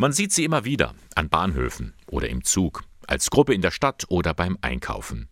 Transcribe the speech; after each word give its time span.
Man 0.00 0.12
sieht 0.12 0.32
sie 0.32 0.44
immer 0.44 0.64
wieder 0.64 0.94
an 1.16 1.28
Bahnhöfen 1.28 1.92
oder 2.08 2.28
im 2.28 2.44
Zug, 2.44 2.84
als 3.08 3.30
Gruppe 3.30 3.52
in 3.52 3.62
der 3.62 3.72
Stadt 3.72 4.04
oder 4.08 4.32
beim 4.32 4.56
Einkaufen. 4.60 5.28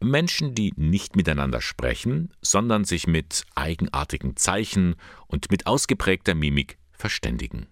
Menschen, 0.00 0.54
die 0.54 0.72
nicht 0.76 1.14
miteinander 1.14 1.60
sprechen, 1.60 2.32
sondern 2.40 2.86
sich 2.86 3.06
mit 3.06 3.44
eigenartigen 3.54 4.34
Zeichen 4.36 4.96
und 5.26 5.50
mit 5.50 5.66
ausgeprägter 5.66 6.34
Mimik 6.34 6.78
verständigen. 6.90 7.66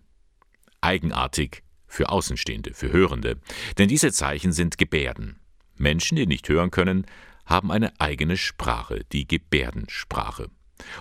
Eigenartig 0.83 1.63
für 1.87 2.11
Außenstehende, 2.11 2.75
für 2.75 2.93
Hörende, 2.93 3.41
denn 3.79 3.89
diese 3.89 4.13
Zeichen 4.13 4.53
sind 4.53 4.77
Gebärden. 4.77 5.41
Menschen, 5.77 6.17
die 6.17 6.27
nicht 6.27 6.47
hören 6.51 6.71
können, 6.71 7.07
haben 7.47 7.73
eine 7.73 7.99
eigene 7.99 8.37
Sprache, 8.37 9.07
die 9.11 9.27
Gebärdensprache. 9.27 10.51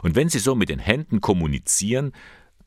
Und 0.01 0.15
wenn 0.15 0.29
sie 0.29 0.39
so 0.39 0.55
mit 0.55 0.69
den 0.69 0.79
Händen 0.79 1.19
kommunizieren, 1.19 2.13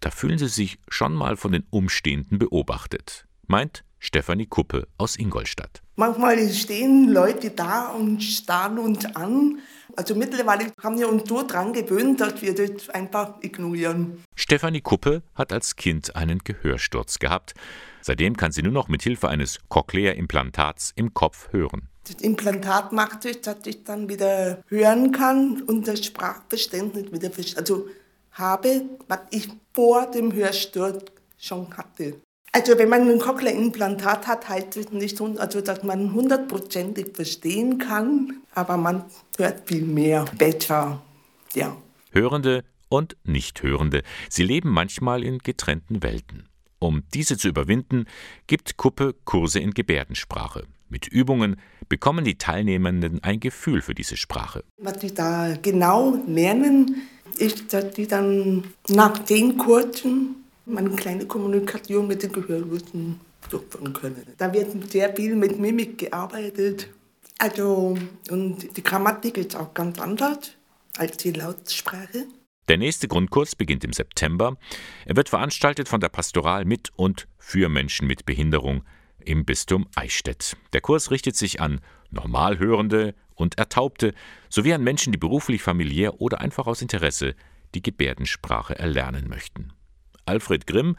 da 0.02 0.10
fühlen 0.10 0.38
sie 0.38 0.48
sich 0.48 0.78
schon 0.88 1.14
mal 1.14 1.36
von 1.36 1.52
den 1.52 1.64
Umstehenden 1.70 2.38
beobachtet, 2.38 3.26
meint 3.46 3.84
Stefanie 4.00 4.46
Kuppe 4.46 4.88
aus 4.98 5.16
Ingolstadt. 5.16 5.80
Manchmal 5.94 6.48
stehen 6.48 7.08
Leute 7.08 7.50
da 7.50 7.90
und 7.90 8.20
starren 8.20 8.78
uns 8.78 9.04
an. 9.14 9.60
Also 9.94 10.16
mittlerweile 10.16 10.72
haben 10.82 10.98
wir 10.98 11.08
uns 11.08 11.28
so 11.28 11.46
dran 11.46 11.72
gewöhnt, 11.72 12.20
dass 12.20 12.42
wir 12.42 12.52
das 12.52 12.88
einfach 12.88 13.34
ignorieren. 13.42 14.24
Stefanie 14.34 14.80
Kuppe 14.80 15.22
hat 15.36 15.52
als 15.52 15.76
Kind 15.76 16.16
einen 16.16 16.40
Gehörsturz 16.40 17.20
gehabt. 17.20 17.54
Seitdem 18.00 18.36
kann 18.36 18.50
sie 18.50 18.62
nur 18.62 18.72
noch 18.72 18.88
mit 18.88 19.02
Hilfe 19.02 19.28
eines 19.28 19.60
Cochlea-Implantats 19.68 20.92
im 20.96 21.14
Kopf 21.14 21.52
hören. 21.52 21.88
Das 22.04 22.16
Implantat 22.20 22.90
macht 22.90 23.24
es, 23.24 23.42
dass 23.42 23.58
ich 23.66 23.84
dann 23.84 24.08
wieder 24.08 24.64
hören 24.66 25.12
kann 25.12 25.62
und 25.62 25.86
das 25.86 26.04
Sprachverständnis 26.04 27.12
wieder 27.12 27.30
also 27.56 27.86
habe, 28.32 28.82
was 29.08 29.20
ich 29.30 29.48
vor 29.74 30.10
dem 30.10 30.32
Hörsturz 30.32 31.04
schon 31.38 31.76
hatte. 31.76 32.20
Also 32.54 32.76
wenn 32.78 32.90
man 32.90 33.08
ein 33.08 33.18
Cochlea-Implantat 33.18 34.26
hat, 34.26 34.48
heißt 34.48 34.76
es 34.76 34.92
nicht, 34.92 35.18
also 35.20 35.62
dass 35.62 35.82
man 35.82 36.12
hundertprozentig 36.12 37.14
verstehen 37.14 37.78
kann, 37.78 38.42
aber 38.54 38.76
man 38.76 39.04
hört 39.38 39.66
viel 39.66 39.84
mehr, 39.84 40.26
besser, 40.36 41.00
ja. 41.54 41.74
Hörende 42.10 42.64
und 42.90 43.16
Nichthörende, 43.24 44.02
sie 44.28 44.42
leben 44.42 44.68
manchmal 44.68 45.24
in 45.24 45.38
getrennten 45.38 46.02
Welten. 46.02 46.46
Um 46.78 47.04
diese 47.14 47.38
zu 47.38 47.48
überwinden, 47.48 48.04
gibt 48.46 48.76
Kuppe 48.76 49.14
Kurse 49.24 49.60
in 49.60 49.70
Gebärdensprache. 49.70 50.64
Mit 50.90 51.08
Übungen 51.08 51.56
bekommen 51.88 52.22
die 52.22 52.36
Teilnehmenden 52.36 53.22
ein 53.22 53.40
Gefühl 53.40 53.80
für 53.80 53.94
diese 53.94 54.18
Sprache. 54.18 54.62
Was 54.76 55.00
sie 55.00 55.14
da 55.14 55.56
genau 55.62 56.18
lernen, 56.26 57.08
ist, 57.38 57.72
dass 57.72 57.94
sie 57.94 58.06
dann 58.06 58.64
nach 58.88 59.24
zehn 59.24 59.56
Kursen 59.56 60.36
eine 60.74 60.90
kleine 60.90 61.26
Kommunikation 61.26 62.06
mit 62.06 62.22
den 62.22 62.32
Gehörlosen 62.32 63.20
durchführen 63.50 63.92
können. 63.92 64.26
Da 64.38 64.52
wird 64.52 64.90
sehr 64.90 65.14
viel 65.14 65.34
mit 65.34 65.58
Mimik 65.58 65.98
gearbeitet. 65.98 66.88
Also, 67.38 67.98
und 68.30 68.76
die 68.76 68.82
Grammatik 68.82 69.36
ist 69.36 69.56
auch 69.56 69.74
ganz 69.74 69.98
anders 69.98 70.52
als 70.96 71.16
die 71.16 71.32
Lautsprache. 71.32 72.26
Der 72.68 72.78
nächste 72.78 73.08
Grundkurs 73.08 73.56
beginnt 73.56 73.84
im 73.84 73.92
September. 73.92 74.56
Er 75.04 75.16
wird 75.16 75.28
veranstaltet 75.28 75.88
von 75.88 76.00
der 76.00 76.08
Pastoral 76.08 76.64
mit 76.64 76.90
und 76.94 77.26
für 77.38 77.68
Menschen 77.68 78.06
mit 78.06 78.24
Behinderung 78.24 78.84
im 79.24 79.44
Bistum 79.44 79.86
Eichstätt. 79.94 80.56
Der 80.72 80.80
Kurs 80.80 81.10
richtet 81.10 81.36
sich 81.36 81.60
an 81.60 81.80
Normalhörende 82.10 83.14
und 83.34 83.58
Ertaubte 83.58 84.14
sowie 84.48 84.72
an 84.72 84.82
Menschen, 84.82 85.12
die 85.12 85.18
beruflich, 85.18 85.62
familiär 85.62 86.20
oder 86.20 86.40
einfach 86.40 86.66
aus 86.66 86.82
Interesse 86.82 87.34
die 87.74 87.82
Gebärdensprache 87.82 88.78
erlernen 88.78 89.28
möchten. 89.28 89.72
Alfred 90.26 90.66
Grimm, 90.66 90.96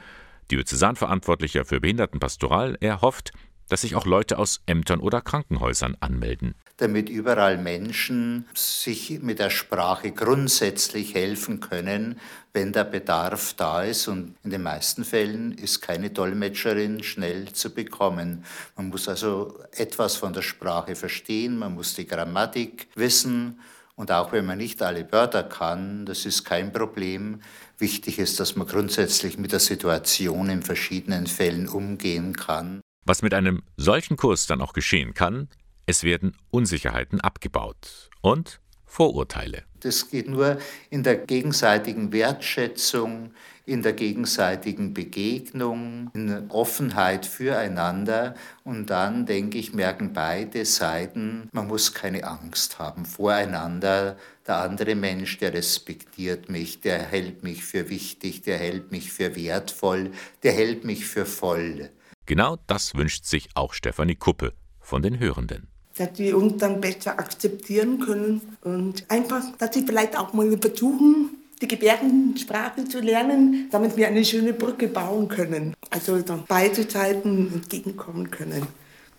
Diözesanverantwortlicher 0.52 1.66
für 1.66 1.80
Behindertenpastoral, 1.80 2.78
er 2.82 3.02
hofft, 3.02 3.32
dass 3.70 3.82
sich 3.82 3.96
auch 3.96 4.06
Leute 4.06 4.38
aus 4.38 4.62
Ämtern 4.66 5.00
oder 5.00 5.22
Krankenhäusern 5.22 5.98
anmelden. 6.00 6.56
Damit 6.78 7.10
überall 7.10 7.58
Menschen 7.58 8.46
sich 8.54 9.22
mit 9.22 9.40
der 9.40 9.50
Sprache 9.50 10.12
grundsätzlich 10.12 11.14
helfen 11.14 11.60
können, 11.60 12.20
wenn 12.52 12.72
der 12.72 12.84
Bedarf 12.84 13.54
da 13.54 13.84
ist. 13.84 14.08
Und 14.08 14.36
in 14.44 14.50
den 14.50 14.64
meisten 14.64 15.04
Fällen 15.04 15.52
ist 15.54 15.82
keine 15.82 16.10
Dolmetscherin 16.10 17.04
schnell 17.04 17.52
zu 17.54 17.74
bekommen. 17.74 18.46
Man 18.76 18.90
muss 18.90 19.08
also 19.08 19.60
etwas 19.72 20.16
von 20.16 20.34
der 20.34 20.42
Sprache 20.42 20.96
verstehen, 20.96 21.58
man 21.58 21.76
muss 21.76 21.94
die 21.96 22.08
Grammatik 22.08 22.88
wissen. 22.96 23.60
Und 23.96 24.12
auch 24.12 24.32
wenn 24.32 24.46
man 24.46 24.58
nicht 24.58 24.82
alle 24.82 25.12
Wörter 25.12 25.44
kann, 25.44 26.06
das 26.06 26.26
ist 26.26 26.44
kein 26.46 26.74
Problem. 26.74 27.42
Wichtig 27.78 28.18
ist, 28.18 28.40
dass 28.40 28.56
man 28.56 28.68
grundsätzlich 28.68 29.38
mit 29.38 29.52
der 29.52 29.60
Situation 29.60 30.50
in 30.50 30.64
verschiedenen 30.64 31.28
Fällen 31.28 31.68
umgehen 31.68 32.36
kann. 32.36 32.82
Was 33.06 33.22
mit 33.22 33.34
einem 33.34 33.64
solchen 33.76 34.18
Kurs 34.18 34.48
dann 34.48 34.62
auch 34.62 34.74
geschehen 34.74 35.14
kann, 35.14 35.50
es 35.86 36.04
werden 36.04 36.38
Unsicherheiten 36.52 37.20
abgebaut 37.20 38.10
und 38.22 38.62
Vorurteile. 38.86 39.64
Das 39.82 40.10
geht 40.10 40.30
nur 40.30 40.60
in 40.90 41.04
der 41.04 41.18
gegenseitigen 41.18 42.14
Wertschätzung, 42.14 43.32
in 43.66 43.82
der 43.82 43.94
gegenseitigen 43.94 44.94
Begegnung, 44.94 46.12
in 46.14 46.50
Offenheit 46.50 47.26
füreinander. 47.26 48.36
Und 48.64 48.90
dann, 48.90 49.26
denke 49.26 49.58
ich, 49.58 49.74
merken 49.74 50.14
beide 50.14 50.64
Seiten, 50.64 51.50
man 51.52 51.68
muss 51.68 51.94
keine 51.94 52.24
Angst 52.24 52.80
haben 52.80 53.06
voreinander. 53.06 54.16
Der 54.48 54.58
andere 54.58 54.96
Mensch, 54.96 55.38
der 55.40 55.54
respektiert 55.54 56.50
mich, 56.50 56.80
der 56.80 57.00
hält 57.00 57.44
mich 57.44 57.66
für 57.66 57.90
wichtig, 57.90 58.44
der 58.44 58.58
hält 58.58 58.92
mich 58.92 59.12
für 59.12 59.36
wertvoll, 59.36 60.12
der 60.44 60.54
hält 60.54 60.86
mich 60.86 61.06
für 61.06 61.26
voll. 61.26 61.90
Genau 62.26 62.58
das 62.68 62.96
wünscht 62.96 63.26
sich 63.26 63.50
auch 63.54 63.74
Stefanie 63.74 64.16
Kuppe 64.16 64.54
von 64.80 65.02
den 65.02 65.20
Hörenden. 65.20 65.68
Dass 65.98 66.16
sie 66.16 66.34
uns 66.34 66.58
dann 66.58 66.82
besser 66.82 67.20
akzeptieren 67.20 68.00
können 68.00 68.42
und 68.62 69.10
einfach, 69.10 69.44
dass 69.58 69.74
sie 69.74 69.86
vielleicht 69.86 70.18
auch 70.18 70.34
mal 70.34 70.58
versuchen, 70.58 71.38
die 71.62 71.68
Gebärdensprache 71.68 72.86
zu 72.86 73.00
lernen, 73.00 73.70
damit 73.72 73.96
wir 73.96 74.08
eine 74.08 74.26
schöne 74.26 74.54
Brücke 74.54 74.88
bauen 74.88 75.28
können. 75.28 75.74
Also 75.90 76.22
dann 76.22 76.46
beide 76.48 76.90
Seiten 76.90 77.54
entgegenkommen 77.54 78.32
können. 78.32 78.68